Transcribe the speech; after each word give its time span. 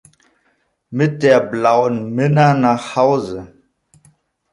Mit 0.89 1.21
der 1.21 1.39
blauen 1.41 2.09
Minna 2.15 2.55
nach 2.55 2.95
Hause! 2.95 3.53